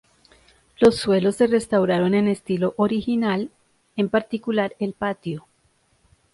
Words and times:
Los 0.79 0.95
suelos 0.95 1.35
se 1.35 1.45
restauraron 1.45 2.15
en 2.15 2.25
el 2.25 2.31
estilo 2.31 2.73
original, 2.77 3.51
en 3.95 4.09
particular 4.09 4.73
el 4.79 4.93
patio. 4.93 5.45